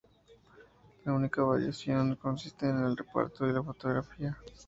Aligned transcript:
La 1.05 1.13
única 1.13 1.43
variación 1.43 2.15
consiste 2.15 2.67
en 2.67 2.79
el 2.83 2.97
reparto 2.97 3.47
y 3.47 3.53
la 3.53 3.61
fotografía. 3.61 4.35